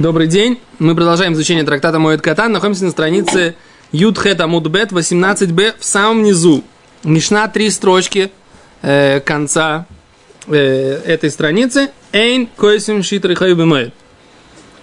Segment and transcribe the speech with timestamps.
[0.00, 0.58] Добрый день.
[0.78, 2.50] Мы продолжаем изучение трактата Моет Катан.
[2.52, 3.54] Находимся на странице
[3.92, 6.64] Юдхет Амудбет 18б в самом низу.
[7.04, 8.30] Мишна три строчки
[8.80, 9.84] э, конца
[10.46, 11.90] э, этой страницы.
[12.12, 13.92] Эйн койсим шитры хайбемоет.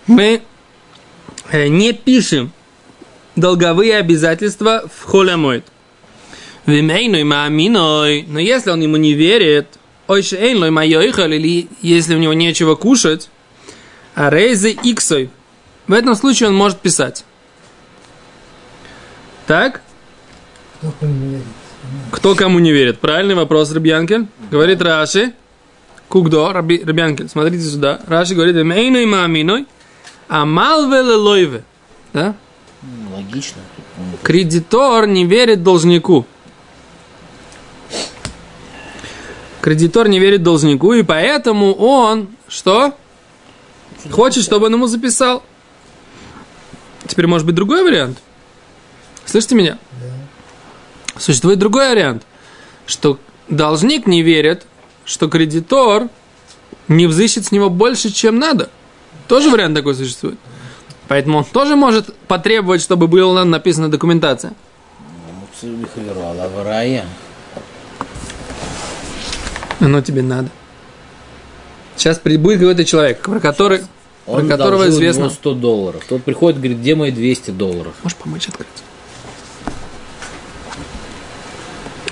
[0.05, 0.43] Мы
[1.49, 2.51] э, не пишем
[3.35, 5.65] долговые обязательства в холямоет.
[6.67, 8.21] Вимейной мааминой.
[8.27, 13.31] Но если он ему не верит, ойше эйн лой или если у него нечего кушать,
[14.17, 15.29] а рейзы иксой.
[15.85, 17.23] В этом случае он может писать.
[19.45, 19.81] Так?
[20.81, 21.45] Кто кому не верит?
[22.11, 22.99] Кто кому не верит?
[22.99, 24.25] Правильный вопрос, Рабьянкель.
[24.49, 25.33] Говорит Раши.
[26.09, 28.01] Кугдо, Раби, Рабьянкель, смотрите сюда.
[28.07, 29.67] Раши говорит, «Мейной маминой,
[30.27, 31.63] а малвеле лойве».
[32.11, 32.33] Да?
[33.15, 33.61] Логично.
[34.23, 36.25] Кредитор не верит должнику.
[39.61, 42.95] Кредитор не верит должнику, и поэтому он что?
[44.11, 45.43] Хочет, чтобы он ему записал.
[47.07, 48.19] Теперь может быть другой вариант.
[49.25, 49.77] Слышите меня?
[51.17, 52.23] Существует другой вариант,
[52.85, 54.65] что должник не верит,
[55.03, 56.09] что кредитор
[56.87, 58.69] не взыщет с него больше, чем надо.
[59.27, 60.37] Тоже вариант такой существует.
[61.07, 64.53] Поэтому он тоже может потребовать, чтобы была написана документация.
[65.63, 67.05] Аварая.
[69.79, 70.49] Оно тебе надо.
[71.95, 73.87] Сейчас будет какой-то человек, про который, про
[74.27, 75.21] Он которого должен известно.
[75.21, 76.03] ему 100 долларов.
[76.07, 77.93] Тот приходит, говорит, где мои 200 долларов?
[78.03, 78.67] Можешь помочь открыть?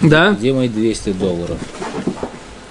[0.02, 0.32] Да?
[0.32, 1.58] Где мои 200 долларов?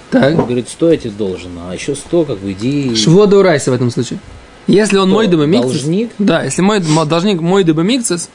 [0.09, 0.37] Так.
[0.37, 2.95] Он говорит, 100 я тебе должен, а еще 100, как бы, иди...
[2.95, 4.19] Швода урайса в этом случае.
[4.67, 5.15] Если он Кто?
[5.15, 6.11] мой дыба Должник?
[6.17, 8.29] Да, если мой должник мой дыба микцес,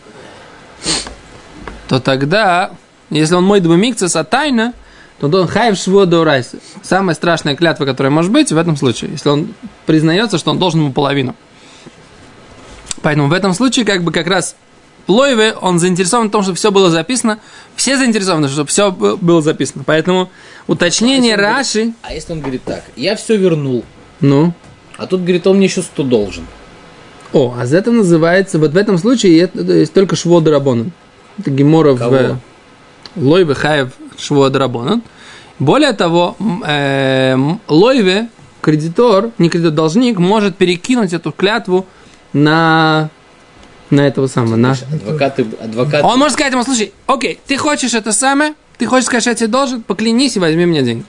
[1.88, 2.72] то тогда,
[3.08, 4.74] если он мой дыба микцес, а тайна,
[5.28, 6.58] то он хайв урайса.
[6.82, 9.54] Самая страшная клятва, которая может быть в этом случае, если он
[9.86, 11.34] признается, что он должен ему половину.
[13.02, 14.56] Поэтому в этом случае, как бы как раз
[15.08, 17.40] Лойве, он заинтересован в том, чтобы все было записано.
[17.74, 19.82] Все заинтересованы, чтобы все было записано.
[19.84, 20.30] Поэтому
[20.66, 21.92] уточнение А Раши.
[22.02, 23.84] А если он говорит так, я все вернул,
[24.20, 24.52] Ну,
[24.96, 26.46] а тут, говорит, он мне еще 100 должен.
[27.32, 30.92] О, а это называется, вот в этом случае есть только швода рабонан.
[31.38, 32.36] Это гемора в
[33.16, 35.02] лойве хаев швода рабонан.
[35.60, 37.36] Более того, э,
[37.68, 38.28] лойве,
[38.62, 41.86] кредитор, не кредитор, должник, может перекинуть эту клятву
[42.32, 43.10] на,
[43.90, 44.72] на этого самого, на...
[44.72, 46.04] Адвокаты, адвокаты...
[46.04, 49.36] Он может сказать ему, слушай, окей, ты хочешь это самое, ты хочешь сказать, что я
[49.36, 51.04] тебе должен, поклянись и возьми мне деньги.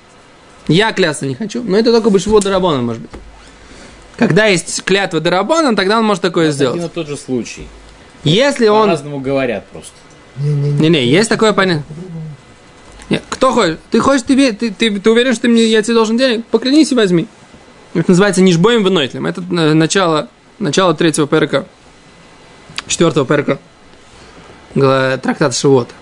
[0.67, 3.11] Я клясться не хочу, но это только бы шво дарабона, может быть.
[4.17, 6.91] Когда есть клятва дарабона, тогда он может такое Это один сделать.
[6.91, 7.67] и тот же случай.
[8.25, 8.88] Если он...
[8.88, 9.94] По-разному говорят просто.
[10.38, 10.90] Не-не-не.
[10.90, 11.85] Не-не, есть такое понятие.
[13.11, 13.77] Нет, кто хочет?
[13.91, 16.45] Ты хочешь, ты, ты, ты, ты уверен, что ты мне, я тебе должен денег?
[16.45, 17.27] Поклянись и возьми.
[17.94, 19.25] Это называется нишбоем винотлем.
[19.25, 20.29] Это э, начало,
[20.59, 21.66] начало третьего ПРК.
[22.88, 23.59] Четвертого ПРК.
[24.75, 25.94] Гла- Трактат Шивота.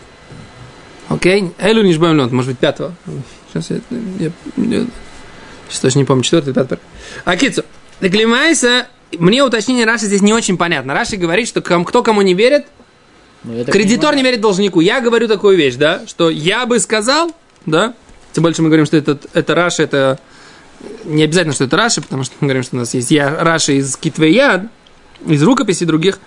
[1.08, 1.52] Окей?
[1.58, 2.94] Элю нишбоем винотлем, может быть, пятого.
[3.52, 3.78] Сейчас я,
[4.20, 4.86] я, я
[5.68, 6.82] сейчас точно не помню, четвертый, пятый ПРК.
[7.26, 7.64] Акицу,
[8.02, 8.88] ты климайся,
[9.18, 10.94] мне уточнение Раши здесь не очень понятно.
[10.94, 12.68] Раши говорит, что кто кому не верит,
[13.44, 14.82] Кредитор не верит должнику.
[14.82, 17.32] Я говорю такую вещь, да, что я бы сказал,
[17.66, 17.94] да,
[18.34, 20.20] тем более, что мы говорим, что это, это Раши, это
[21.06, 23.78] не обязательно, что это Раши, потому что мы говорим, что у нас есть я, Раши
[23.78, 24.64] из Китвеяд,
[25.26, 26.20] из рукописей других.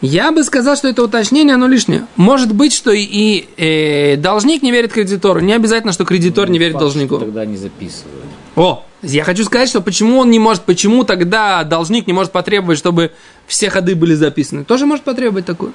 [0.00, 2.06] Я бы сказал, что это уточнение, оно лишнее.
[2.16, 5.40] Может быть, что и, и, э, должник не верит кредитору.
[5.40, 7.18] Не обязательно, что кредитор не верит факт, должнику.
[7.18, 8.24] Тогда не записывают.
[8.56, 12.78] О, я хочу сказать, что почему он не может, почему тогда должник не может потребовать,
[12.78, 13.12] чтобы
[13.46, 14.64] все ходы были записаны.
[14.64, 15.72] Тоже может потребовать такое.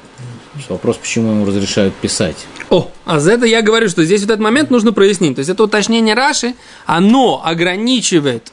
[0.59, 2.45] Что вопрос, почему ему разрешают писать.
[2.69, 5.35] О, а за это я говорю, что здесь вот этот момент нужно прояснить.
[5.35, 6.55] То есть это уточнение Раши,
[6.85, 8.51] оно ограничивает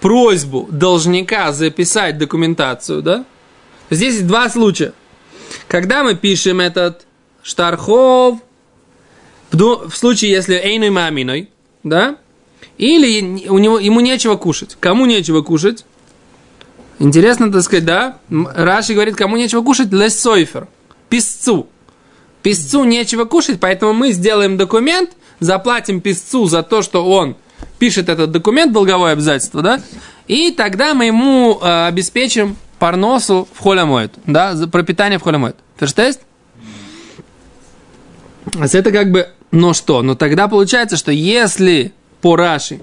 [0.00, 3.24] просьбу должника записать документацию, да?
[3.90, 4.92] Здесь два случая.
[5.68, 7.06] Когда мы пишем этот
[7.42, 8.38] штархов,
[9.50, 11.48] в ду- в случае, если эйной маминой,
[11.84, 12.16] да?
[12.76, 14.76] Или у него, ему нечего кушать.
[14.80, 15.84] Кому нечего кушать?
[16.98, 18.18] Интересно, так сказать, да?
[18.30, 20.68] Раши говорит, кому нечего кушать, лесойфер,
[21.08, 21.68] писцу.
[22.42, 25.10] Писцу нечего кушать, поэтому мы сделаем документ,
[25.40, 27.36] заплатим писцу за то, что он
[27.78, 29.80] пишет этот документ, долговое обязательство, да?
[30.26, 35.56] И тогда мы ему э, обеспечим парносу в холямоид, да, за пропитание в холямоид.
[35.78, 36.20] Ферштест?
[38.58, 42.80] Это как бы, ну что, ну тогда получается, что если по Раши,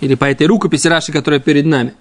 [0.00, 1.94] или по этой рукописи Раши, которая перед нами,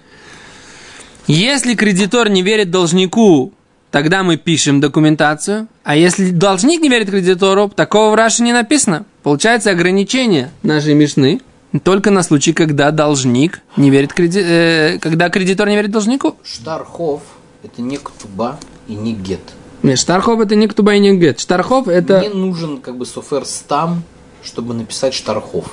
[1.27, 3.53] если кредитор не верит должнику,
[3.91, 9.05] тогда мы пишем документацию, а если должник не верит кредитору, такого в Раши не написано.
[9.23, 11.41] Получается ограничение нашей Мишны,
[11.83, 14.39] только на случай, когда должник не верит креди...
[14.43, 16.35] э, когда кредитор не верит должнику.
[16.43, 17.21] Штархов–
[17.63, 19.39] это не ктуба и не гет.
[19.83, 21.39] Нет, Штархов это не ктуба и не гет.
[21.39, 24.03] Штархов это Мне нужен как бы софер стам,
[24.43, 25.65] чтобы написать штархов.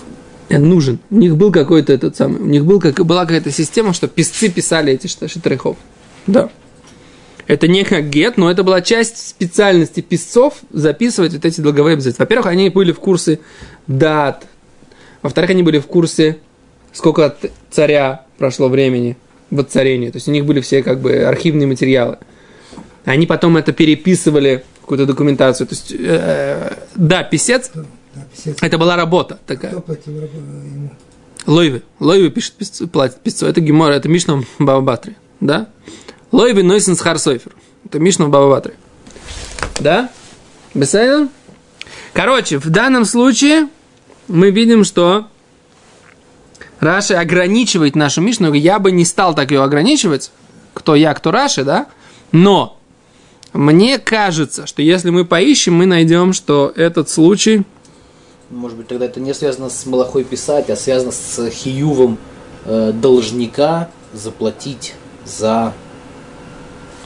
[0.51, 0.99] нужен.
[1.11, 4.49] У них был какой-то этот самый, у них был как, была какая-то система, что писцы
[4.51, 5.77] писали эти шта- штрихов.
[6.27, 6.49] Да.
[7.49, 12.25] Это не как гет, но это была часть специальности писцов записывать вот эти долговые обязательства.
[12.25, 13.41] Во-первых, они были в курсе
[13.87, 14.47] дат.
[15.23, 16.37] Во-вторых, они были в курсе,
[16.93, 19.17] сколько от царя прошло времени
[19.51, 20.11] в царении.
[20.11, 22.19] То есть у них были все как бы архивные материалы.
[23.07, 25.67] Они потом это переписывали в какую-то документацию.
[25.67, 27.87] То есть, э, да, писец, Да,
[28.31, 28.59] писец.
[28.61, 29.71] это была работа такая.
[29.71, 30.91] Кто платил ему?
[31.47, 31.81] Лойве.
[31.99, 33.47] Лойве пишет писцу, платит писцу.
[33.47, 35.17] Это Гемора, это Мишна Бабабатри.
[35.41, 35.69] Да?
[36.33, 37.55] Лойве нойсен с Харсойфер.
[37.85, 38.75] Это Мишна Бабабатри.
[39.81, 40.11] Да?
[40.75, 41.29] Бесайдер?
[42.13, 43.69] Короче, в данном случае
[44.27, 45.27] мы видим, что
[46.81, 48.53] Раши ограничивает нашу Мишну.
[48.53, 50.31] Я бы не стал так ее ограничивать.
[50.75, 51.87] Кто я, кто Раши, да?
[52.31, 52.79] Но
[53.53, 57.65] мне кажется, что если мы поищем, мы найдем, что этот случай
[58.51, 62.19] Может быть, тогда это не связано с малахой писать, а связано с хиювом
[62.65, 65.73] э, должника заплатить за,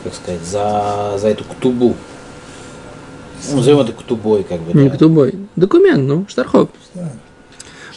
[0.05, 1.97] как сказать, за, за эту ктубу.
[3.51, 4.79] Ну, назовем это ктубой, как бы.
[4.79, 4.97] Не да.
[4.97, 5.35] ктубой.
[5.57, 6.69] Документ, ну, Штархов.
[6.95, 7.13] Да.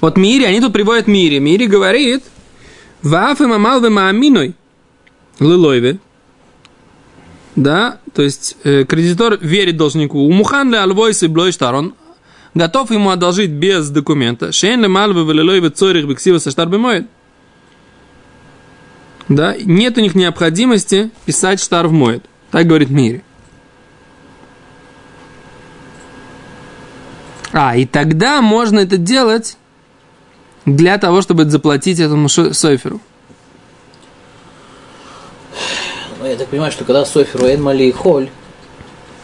[0.01, 1.39] Вот Мири, они тут приводят Мири.
[1.39, 2.23] Мири говорит,
[3.01, 4.55] Ваф и мамал ве мааминой
[5.39, 5.99] лылойве.
[7.55, 10.19] Да, то есть э, кредитор верит должнику.
[10.19, 11.93] У Мухан ле альвойс и блойштар, он
[12.53, 14.51] готов ему одолжить без документа.
[14.51, 17.07] Шейн ле мальве ве лилойве цорих бексива саштар бемоет.
[19.27, 22.25] Да, нет у них необходимости писать штар в моет.
[22.51, 23.23] Так говорит Мири.
[27.51, 29.57] А, и тогда можно это делать
[30.65, 32.99] для того, чтобы заплатить этому Сойферу.
[36.19, 38.29] Ну, я так понимаю, что когда Соферу Энмали и Холь,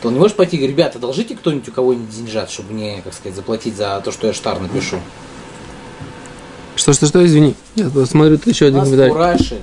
[0.02, 3.02] то он не может пойти и говорить, ребята, одолжите кто-нибудь у кого-нибудь деньжат, чтобы мне,
[3.04, 5.00] как сказать, заплатить за то, что я штар напишу.
[6.76, 7.56] Что, что, что, извини.
[7.76, 9.62] Я смотрю, тут еще один комментарий.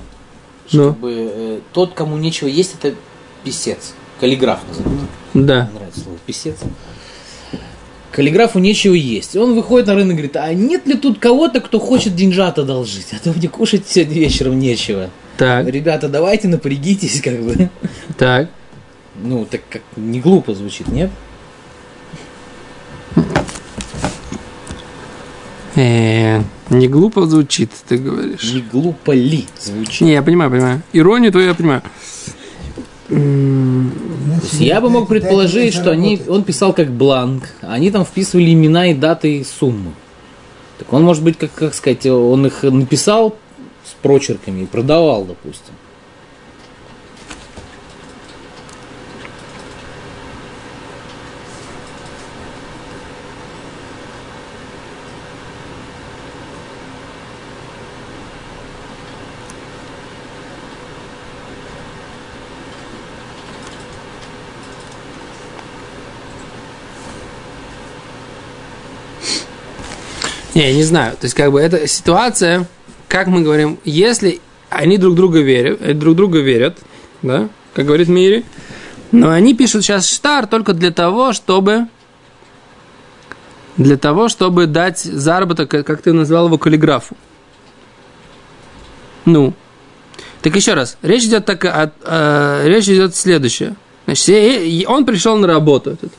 [0.69, 2.95] Чтобы э, тот, кому нечего есть, это
[3.43, 3.93] писец.
[4.19, 5.07] Каллиграф назовем.
[5.33, 5.63] Да.
[5.69, 6.57] Мне нравится слово писец.
[8.11, 9.35] Каллиграфу нечего есть.
[9.35, 13.07] Он выходит на рынок и говорит, а нет ли тут кого-то, кто хочет деньжат одолжить?
[13.13, 15.09] А то мне кушать сегодня вечером нечего.
[15.37, 17.69] Так, Ребята, давайте напрягитесь, как бы.
[18.17, 18.49] так.
[19.21, 21.11] Ну, так как не глупо звучит, нет?
[25.75, 28.53] Э, не глупо звучит, ты говоришь.
[28.53, 30.01] Не глупо ли звучит?
[30.01, 30.81] Не, я понимаю, понимаю.
[30.93, 31.81] Иронию твою я понимаю.
[33.09, 38.87] Я бы мог предположить, что они, он писал как бланк, а они там вписывали имена
[38.87, 39.93] и даты и суммы.
[40.77, 43.35] Так он, может быть, как, как сказать, он их написал
[43.83, 45.73] с прочерками и продавал, допустим.
[70.55, 71.13] Не, я не знаю.
[71.13, 72.67] То есть, как бы, эта ситуация,
[73.07, 76.77] как мы говорим, если они друг друга верят, э, друг друга верят,
[77.21, 78.45] да, как говорит Мири,
[79.11, 81.87] но они пишут сейчас штар только для того, чтобы
[83.77, 87.15] для того, чтобы дать заработок, э, как ты назвал его, каллиграфу.
[89.25, 89.53] Ну,
[90.41, 93.75] так еще раз, речь идет так, о- о- речь идет следующее.
[94.05, 96.11] Значит, э, э, он пришел на работу, этот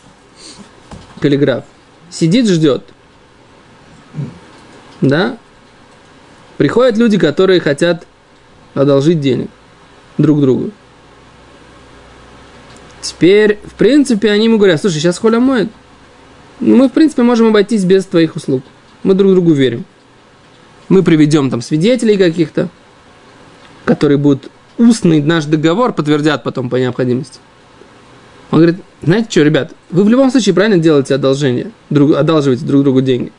[1.20, 1.64] каллиграф,
[2.10, 2.84] сидит, ждет,
[5.00, 5.37] да?
[6.57, 8.07] Приходят люди, которые хотят
[8.75, 9.49] одолжить денег
[10.19, 10.71] друг другу.
[13.00, 15.69] Теперь, в принципе, они ему говорят, слушай, сейчас Холя моет.
[16.61, 18.62] Ну, Мы, в принципе, можем обойтись без твоих услуг.
[19.02, 19.85] Мы друг другу верим.
[20.90, 22.69] Мы приведем там свидетелей каких-то,
[23.87, 27.38] которые будут устный наш договор подтвердят потом по необходимости.
[28.50, 32.83] Он говорит, знаете что, ребят, вы в любом случае правильно делаете одолжение, друг, одалживаете друг
[32.83, 33.33] другу деньги.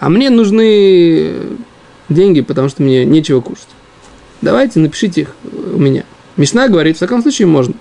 [0.00, 1.32] А мне нужны
[2.08, 3.68] деньги, потому что мне нечего кушать.
[4.40, 6.04] Давайте напишите их у меня.
[6.36, 7.74] Мишна говорит, в таком случае можно.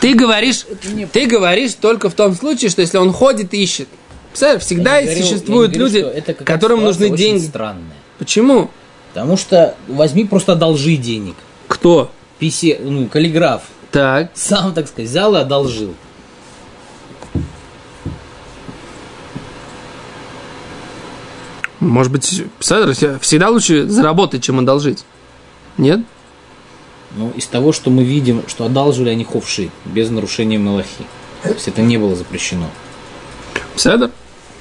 [0.00, 0.66] Ты говоришь,
[1.12, 3.88] ты говоришь только в том случае, что если он ходит и ищет.
[4.30, 7.44] Представляешь, всегда говорю- существуют говорю, люди, это которым нужны деньги.
[7.46, 7.96] странная.
[8.18, 8.70] Почему?
[9.12, 11.34] Потому что возьми просто одолжи денег.
[11.68, 12.10] Кто?
[12.38, 13.62] Писе, ну, каллиграф.
[13.90, 14.30] Так.
[14.34, 15.94] Сам, так сказать, взял и одолжил.
[21.84, 25.04] Может быть, всегда лучше заработать, чем одолжить.
[25.76, 26.00] Нет?
[27.16, 31.04] Ну, из того, что мы видим, что одалживали они ховши, без нарушения Малахи.
[31.42, 32.68] То есть это не было запрещено.
[33.76, 34.10] Седр?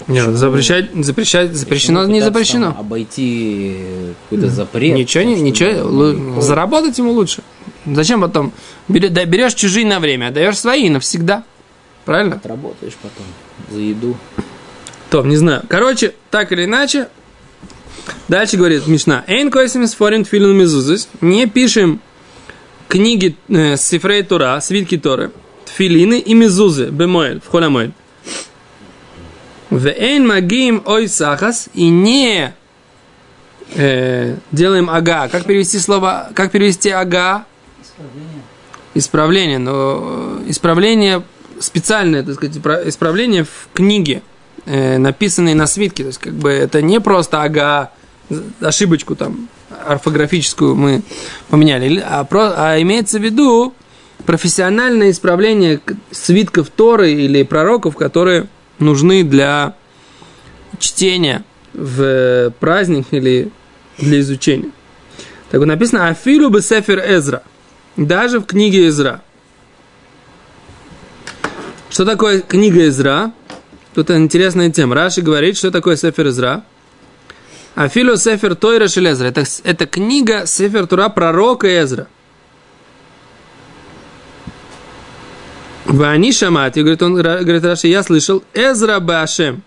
[0.07, 2.71] Нет, запрещать, запрещать, запрещено, не запрещено.
[2.71, 3.77] там обойти
[4.23, 4.93] какой-то запрет.
[4.93, 7.41] Ничего, не, ничего, заработать ему лучше.
[7.85, 8.51] Зачем потом?
[8.89, 11.43] Берешь чужие на время, отдаешь свои навсегда.
[12.05, 12.35] Правильно?
[12.35, 13.25] Отработаешь потом
[13.71, 14.17] за еду.
[15.13, 15.61] Топ, не знаю.
[15.69, 17.07] Короче, так или иначе,
[18.27, 19.23] дальше говорит Мишна.
[19.27, 21.07] Эйн койсимис форин филин мизузис.
[21.21, 22.01] Не пишем
[22.87, 25.31] книги э, Сифрей Тура, свитки Торы,
[25.65, 27.91] тфилины и мизузы, бемоэль, в холямоэль.
[29.69, 32.55] В эйн магим ой сахас и не
[33.75, 35.27] э, делаем ага.
[35.27, 37.45] Как перевести слово, как перевести ага?
[38.95, 41.21] Исправление, но э, исправление
[41.59, 44.23] специальное, так сказать, испра- исправление в книге,
[44.65, 46.03] э, написанной на свитке.
[46.03, 47.91] То есть, как бы это не просто ага,
[48.61, 49.49] ошибочку там
[49.85, 51.01] орфографическую мы
[51.49, 53.73] поменяли, а, про- а имеется в виду
[54.25, 58.47] профессиональное исправление свитков Торы или пророков, которые
[58.79, 59.75] нужны для
[60.79, 61.43] чтения
[61.73, 63.51] в праздник или
[63.97, 64.69] для изучения.
[65.51, 67.43] Так вот написано Афилу бы Сефер Эзра.
[67.97, 69.21] Даже в книге Эзра.
[71.89, 73.33] Что такое книга Эзра?
[73.93, 74.95] Тут интересная тема.
[74.95, 76.63] Раши говорит, что такое Сефер Эзра.
[77.75, 79.27] Афилу Сефер Тойра Шелезра.
[79.27, 82.07] Это, это книга Сефер Тура пророка Эзра.
[85.85, 89.61] Вани Шамати, говорит, он, говорит Раши, я слышал, Эзра Башем.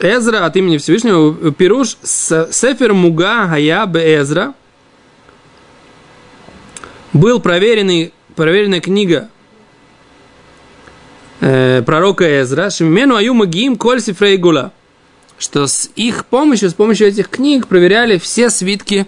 [0.00, 4.54] Эзра от имени Всевышнего, Пируш Сефер Муга Хая Бе Эзра.
[7.12, 9.28] Был проверенный, проверенная книга
[11.40, 14.72] э, пророка Эзра, Шимену Аю Магиим Коль Сифрей Гула,
[15.38, 19.06] что с их помощью, с помощью этих книг проверяли все свитки,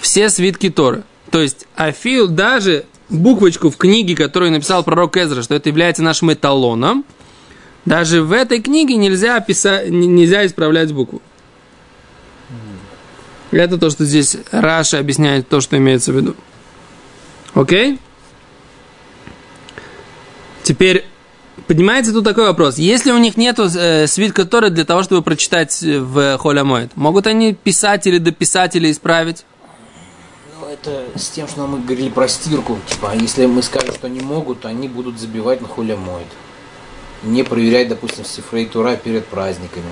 [0.00, 1.04] все свитки Торы.
[1.30, 6.32] То есть Афил даже буквочку в книге, которую написал пророк Эзра, что это является нашим
[6.32, 7.04] эталоном,
[7.84, 11.22] даже в этой книге нельзя, писать, нельзя исправлять букву.
[13.52, 16.34] Это то, что здесь Раша объясняет то, что имеется в виду.
[17.54, 17.98] Окей?
[20.66, 21.04] Теперь
[21.68, 22.76] поднимается тут такой вопрос.
[22.76, 27.28] Если у них нету э, свитка Торы для того, чтобы прочитать в Холя Моэд, могут
[27.28, 29.44] они писать или дописать или исправить?
[30.58, 32.80] Ну, это с тем, что мы говорили про стирку.
[32.88, 36.26] Типа, если мы скажем, что они могут, они будут забивать на хуля моет.
[37.22, 39.86] Не проверять, допустим, сифрей тура перед праздниками.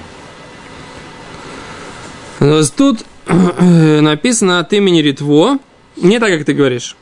[2.76, 5.58] Тут э, написано от имени Ритво,
[5.94, 6.96] не так, как ты говоришь.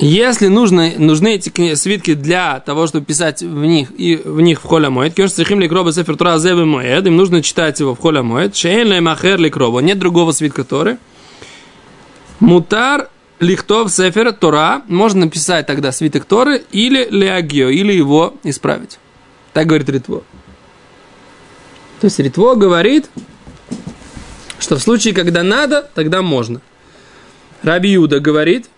[0.00, 4.64] Если нужно, нужны эти свитки для того, чтобы писать в них и в них в
[4.64, 8.00] холя моет, конечно, стрихим ли кроба сефер тура зебе моед, им нужно читать его в
[8.00, 10.98] холя моед, шейн ле махер ли кроба, нет другого свитка Торы.
[12.40, 13.08] Мутар
[13.38, 18.98] лихтов сефер Тора, можно написать тогда свиток Торы или леагио, или его исправить.
[19.52, 20.24] Так говорит Ритво.
[22.00, 23.08] То есть Ритво говорит,
[24.58, 26.60] что в случае, когда надо, тогда можно.
[27.62, 28.68] Раби Юда говорит,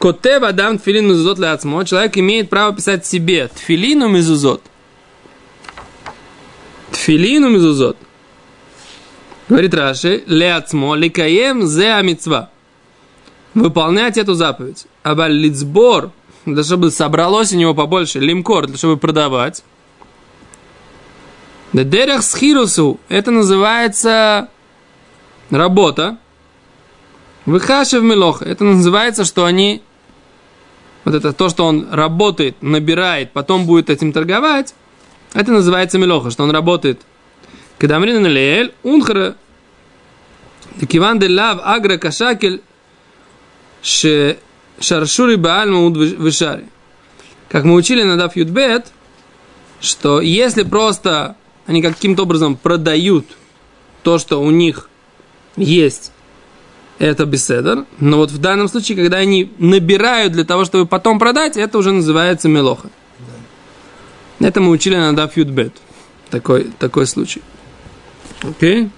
[0.00, 1.84] Котев Адам тфилин мезузот ляцмо.
[1.84, 4.62] Человек имеет право писать себе тфилину мезузот.
[6.90, 7.98] Тфилину мезузот.
[9.50, 12.48] Говорит Раши, ляцмо ликаем зе амитсва.
[13.52, 14.86] Выполнять эту заповедь.
[15.02, 16.12] Абаль лицбор,
[16.46, 19.62] для чтобы собралось у него побольше, лимкор, для чтобы продавать.
[21.74, 24.48] Дедерах схирусу, это называется
[25.50, 26.16] работа.
[27.44, 29.82] Выхашев мелох, это называется, что они,
[31.04, 34.74] вот это то, что он работает, набирает, потом будет этим торговать,
[35.32, 37.00] это называется мелоха, что он работает.
[37.78, 39.36] Кадамрин леэль, унхра,
[40.88, 42.62] киван де лав агра кашакель,
[43.82, 46.66] шаршури бааль вишари.
[47.48, 48.92] Как мы учили на Даф Юдбет,
[49.80, 53.26] что если просто они каким-то образом продают
[54.02, 54.88] то, что у них
[55.56, 56.12] есть,
[57.00, 57.86] это беседер.
[57.98, 61.92] Но вот в данном случае, когда они набирают для того, чтобы потом продать, это уже
[61.92, 62.90] называется мелоха.
[64.38, 65.72] Это мы учили на Даф Юдбет.
[66.28, 67.42] Такой, такой случай.
[68.42, 68.90] Окей?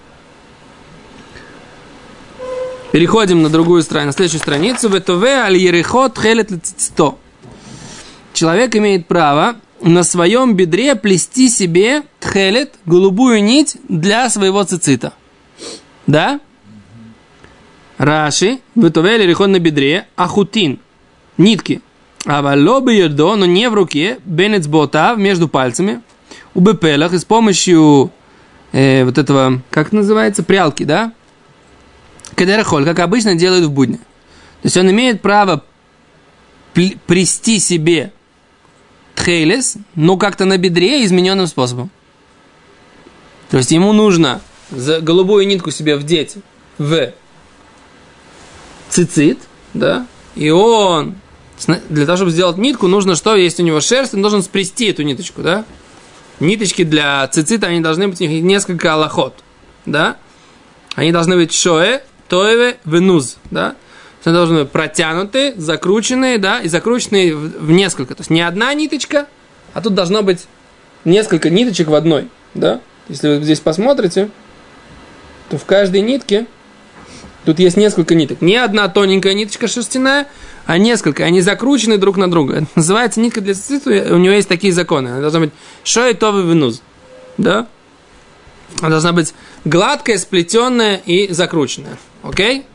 [2.91, 4.89] Переходим на другую страницу, на следующую страницу.
[4.89, 7.15] Ветове аль ерехот хелет лецицто.
[8.33, 15.13] Человек имеет право на своем бедре плести себе тхелет, голубую нить для своего цицита.
[16.05, 16.41] Да?
[18.03, 20.79] Раши, Ветове аль ерехот на бедре, ахутин,
[21.37, 21.81] нитки.
[22.25, 26.01] А валобы ердо, но не в руке, бенец бота между пальцами,
[26.53, 28.11] у бепелах и с помощью
[28.71, 31.13] э, вот этого, как называется, прялки, да?
[32.35, 33.97] Кадерахоль, как обычно делают в будни.
[33.97, 35.63] То есть он имеет право
[36.73, 38.11] прести себе
[39.15, 41.89] тхейлес, но как-то на бедре измененным способом.
[43.49, 44.41] То есть ему нужно
[44.71, 46.35] за голубую нитку себе вдеть
[46.77, 47.13] в
[48.93, 49.39] цицит,
[49.73, 51.15] да, и он
[51.89, 53.35] для того, чтобы сделать нитку, нужно что?
[53.35, 55.65] Есть у него шерсть, он должен спрести эту ниточку, да?
[56.39, 59.33] Ниточки для цицита, они должны быть, у них несколько аллахот,
[59.85, 60.17] да?
[60.95, 63.75] Они должны быть шоэ, тоеве, венуз, да?
[64.25, 68.15] Они должны быть протянутые, закрученные, да, и закрученные в несколько.
[68.15, 69.27] То есть не одна ниточка,
[69.73, 70.45] а тут должно быть
[71.03, 72.81] несколько ниточек в одной, да?
[73.09, 74.29] Если вы здесь посмотрите,
[75.49, 76.45] то в каждой нитке
[77.45, 78.41] тут есть несколько ниток.
[78.41, 80.27] Не одна тоненькая ниточка шерстяная,
[80.65, 81.23] а несколько.
[81.23, 82.55] Они закручены друг на друга.
[82.57, 85.09] Это называется нитка для цицита, у него есть такие законы.
[85.09, 85.51] Она должна быть
[85.83, 86.81] шой товый венуз,
[87.37, 87.67] да?
[88.79, 89.33] Она должна быть
[89.65, 91.97] гладкая, сплетенная и закрученная.
[92.23, 92.65] Окей?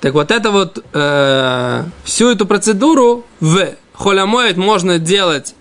[0.00, 5.54] Так вот это вот э, всю эту процедуру в холямоид можно делать,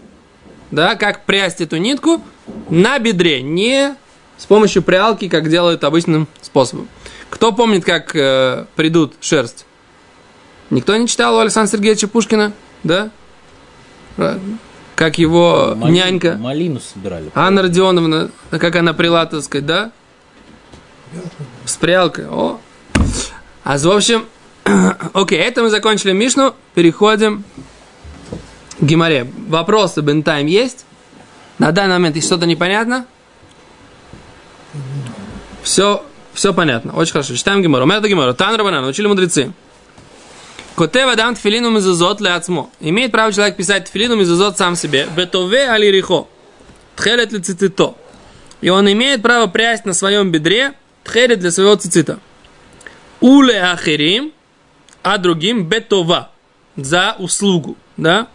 [0.71, 2.21] да, как прясть эту нитку
[2.69, 3.95] на бедре, не
[4.37, 6.87] с помощью прялки, как делают обычным способом.
[7.33, 9.65] Кто помнит, как э, придут шерсть?
[10.69, 13.09] Никто не читал у Александра Сергеевича Пушкина, да?
[14.95, 17.31] Как его Мали- нянька Малину собирали.
[17.33, 19.91] Анна Родионовна, как она прила, так сказать, да?
[21.65, 22.27] С прялкой.
[22.29, 22.59] О.
[23.63, 24.27] А в общем,
[25.13, 27.43] окей, это мы закончили Мишну, переходим
[28.79, 29.27] к Гимаре.
[29.47, 30.85] Вопросы бентайм есть?
[31.57, 33.07] На данный момент есть что-то непонятно?
[35.63, 37.35] Все, все понятно, очень хорошо.
[37.35, 37.85] Читаем Гимару.
[37.85, 38.33] Метод Гимару.
[38.33, 39.53] Тан Рабанан, учили мудрецы.
[40.75, 42.69] Котева дам тфилину мизузот леацмо.
[42.79, 45.07] Имеет право человек писать тфилину мизузот сам себе.
[45.15, 46.27] Бетове алирихо.
[46.95, 47.95] Тхелет ли цицито.
[48.61, 50.73] И он имеет право прясть на своем бедре
[51.03, 52.19] тхелет для своего цицита.
[53.19, 54.31] Уле ахирим,
[55.03, 56.31] а другим бетова.
[56.75, 57.77] За услугу.
[57.97, 58.27] Да?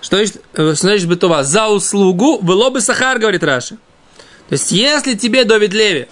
[0.00, 1.44] Что значит, э, что значит бетова?
[1.44, 3.76] За услугу было бы сахар, говорит Раша.
[4.48, 6.08] То есть, если тебе, Довид Леви,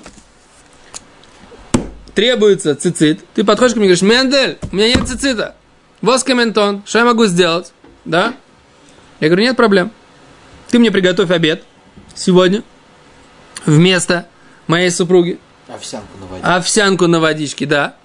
[2.20, 5.54] требуется цицит, ты подходишь ко мне и говоришь, Мендель, у меня нет цицита.
[6.02, 7.72] Воскоментон, что я могу сделать?
[8.04, 8.34] Да?
[9.20, 9.90] Я говорю, нет проблем.
[10.68, 11.64] Ты мне приготовь обед
[12.14, 12.62] сегодня
[13.64, 14.26] вместо
[14.66, 15.38] моей супруги.
[15.66, 16.42] Овсянку на воде.
[16.42, 17.96] Овсянку на водичке, да.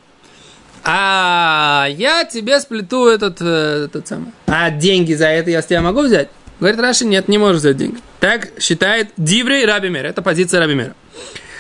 [0.86, 4.32] А я тебе сплету этот, э, этот самый.
[4.48, 6.30] А деньги за это я с тебя могу взять?
[6.62, 7.98] Говорит Раши, нет, не можешь взять деньги.
[8.22, 10.06] Так считает Диврей Раби Мер.
[10.06, 10.96] Это позиция Раби Мера.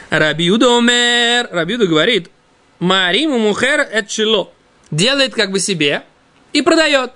[0.09, 1.49] Раби Юда умер.
[1.51, 2.29] Раби Юда говорит,
[2.79, 4.51] Мариму мухер эт шило.
[4.91, 6.03] Делает как бы себе
[6.53, 7.11] и продает.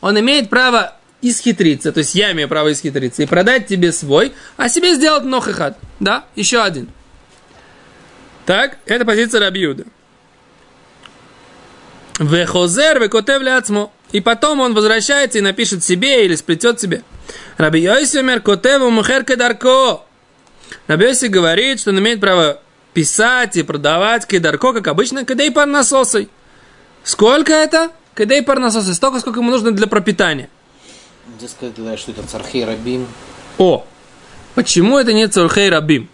[0.00, 4.68] Он имеет право исхитриться, то есть я имею право исхитриться и продать тебе свой, а
[4.68, 5.76] себе сделать нохахат.
[5.98, 6.88] Да, еще один.
[8.46, 9.84] Так, это позиция Раби Юда.
[12.18, 13.92] Вехозер векотев ляцмо.
[14.12, 17.02] И потом он возвращается и напишет себе или сплетет себе.
[17.56, 20.02] Раби Йосимер котеву мухер кедарко.
[20.88, 22.60] Раби говорит, что он имеет право
[22.92, 26.28] писать и продавать кедарко, как обычно, кедей парнасосой.
[27.04, 27.90] Сколько это?
[28.16, 28.94] Кедей парнасосой.
[28.94, 30.48] Столько, сколько ему нужно для пропитания.
[31.38, 33.06] Здесь сказать, что это цархей рабим.
[33.58, 33.86] О,
[34.54, 36.08] почему это не цурхей рабим?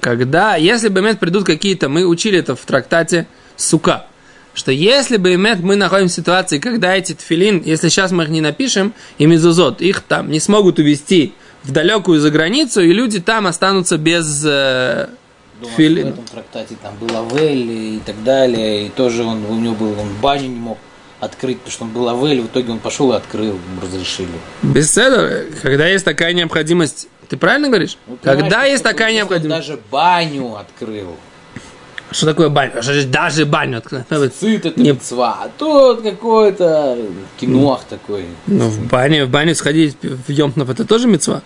[0.00, 3.26] Когда, если бы имеет придут какие-то, мы учили это в трактате
[3.56, 4.06] Сука,
[4.54, 8.30] что если бы имеет, мы находимся в ситуации, когда эти тфилин, если сейчас мы их
[8.30, 13.20] не напишем, и мезузот, их там не смогут увезти в далекую за границу, и люди
[13.20, 15.08] там останутся без э,
[15.60, 18.86] Думаю, в этом трактате там был Авель и так далее.
[18.86, 20.78] И тоже он, у него был, он баню не мог
[21.20, 22.40] открыть, потому что он был Авель.
[22.40, 24.28] В итоге он пошел и открыл, разрешили.
[24.62, 27.96] Без седа, когда есть такая необходимость, ты правильно говоришь?
[28.06, 29.68] Ну, когда есть такая необходимость.
[29.68, 31.16] Даже баню открыл.
[32.10, 32.72] Что такое баня?
[32.82, 34.04] Что значит даже баню открыть?
[34.34, 36.98] Цит это Не- мецва, а тут какой-то
[37.38, 38.24] киноах такой.
[38.48, 41.42] Ну, в бане, в баню сходить в Йомтнов, это тоже мецва.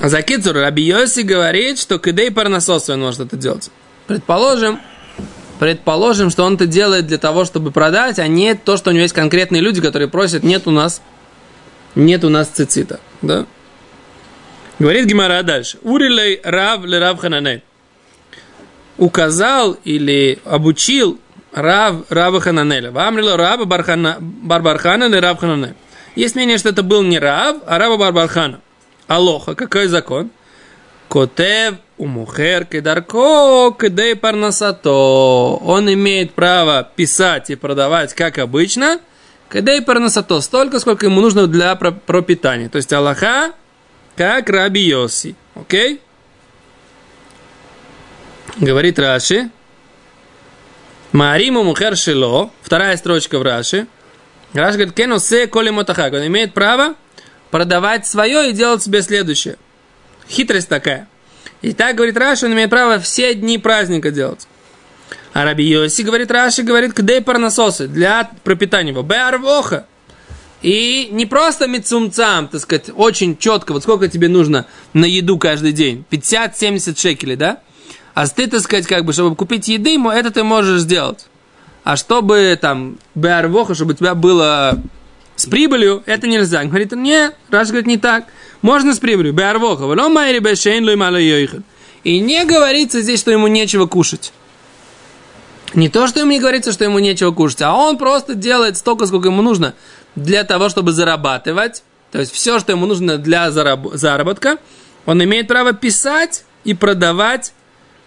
[0.00, 3.70] За Кицур Раби Йоси говорит, что кидей парнасос он может это делать.
[4.06, 4.80] Предположим,
[5.58, 9.02] предположим, что он это делает для того, чтобы продать, а не то, что у него
[9.02, 11.02] есть конкретные люди, которые просят, нет у нас,
[11.94, 13.44] нет у нас цицита, да?
[14.78, 15.76] Говорит Гимара дальше.
[15.82, 17.62] Урилей рав ле рав хананей.
[18.96, 21.20] Указал или обучил
[21.52, 22.90] рав раба хананеля.
[22.90, 25.74] Вамрило раба бархана, барбархана ле рав хананель.
[26.16, 28.60] Есть мнение, что это был не рав, а раба барбархана.
[29.10, 30.30] Алоха, какой закон?
[31.08, 34.88] Котев умухер кедарко кедей парнасато.
[34.88, 39.00] Он имеет право писать и продавать, как обычно,
[39.48, 42.68] Кадей парнасато, столько, сколько ему нужно для про- пропитания.
[42.68, 43.50] То есть Аллаха,
[44.14, 45.34] как Раби Йоси.
[45.56, 46.00] Окей?
[48.58, 49.50] Говорит Раши.
[51.10, 52.52] Мариму мухер шило.
[52.62, 53.88] Вторая строчка в Раши.
[54.52, 56.12] Раши говорит, кеносе коли мотахак.
[56.12, 56.94] Он имеет право
[57.50, 59.56] продавать свое и делать себе следующее.
[60.28, 61.08] Хитрость такая.
[61.62, 64.46] И так, говорит Раши, он имеет право все дни праздника делать.
[65.32, 69.02] А Раби Йоси, говорит Раши, говорит, кдей парнасосы, для пропитания его.
[69.02, 69.86] Беарвоха.
[70.62, 75.72] И не просто мецумцам, так сказать, очень четко, вот сколько тебе нужно на еду каждый
[75.72, 76.04] день.
[76.10, 77.60] 50-70 шекелей, да?
[78.14, 81.26] А ты, так сказать, как бы, чтобы купить еды, это ты можешь сделать.
[81.84, 84.78] А чтобы там беарвоха, чтобы у тебя было
[85.40, 86.60] с прибылью, это нельзя.
[86.60, 88.24] Он говорит, нет, Раш говорит, не так.
[88.62, 89.32] Можно с прибылью.
[89.32, 89.82] Беарвоха.
[89.86, 94.32] Валом майри бешейн луй мало И не говорится здесь, что ему нечего кушать.
[95.72, 99.06] Не то, что ему не говорится, что ему нечего кушать, а он просто делает столько,
[99.06, 99.74] сколько ему нужно
[100.14, 101.84] для того, чтобы зарабатывать.
[102.10, 104.58] То есть все, что ему нужно для зараб- заработка,
[105.06, 107.52] он имеет право писать и продавать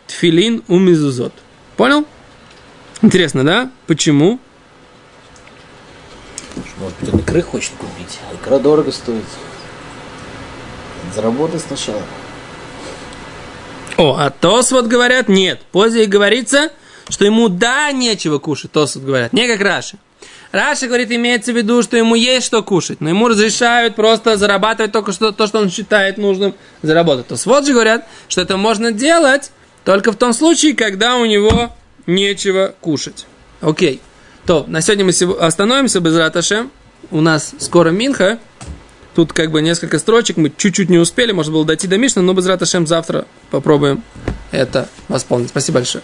[0.07, 1.33] тфилин у мизузот.
[1.77, 2.05] Понял?
[3.01, 3.71] Интересно, да?
[3.87, 4.39] Почему?
[6.83, 8.19] Может быть, он икры хочет купить.
[8.29, 9.23] А икра дорого стоит.
[11.15, 12.01] Заработай сначала.
[13.95, 15.61] О, а Тос вот говорят, нет.
[15.71, 16.73] Позже говорится,
[17.07, 18.73] что ему да, нечего кушать.
[18.73, 19.97] Тос вот говорят, не как Раши.
[20.51, 24.91] Раша говорит, имеется в виду, что ему есть что кушать, но ему разрешают просто зарабатывать
[24.91, 27.27] только что, то, что он считает нужным заработать.
[27.27, 29.51] То вот же говорят, что это можно делать
[29.85, 31.71] только в том случае, когда у него
[32.07, 33.25] нечего кушать.
[33.61, 34.01] Окей.
[34.45, 36.71] То, на сегодня мы остановимся без Раташем.
[37.11, 38.39] У нас скоро Минха.
[39.15, 42.33] Тут как бы несколько строчек, мы чуть-чуть не успели, можно было дойти до Мишны, но
[42.33, 44.03] без Раташем завтра попробуем
[44.49, 45.49] это восполнить.
[45.49, 46.03] Спасибо большое.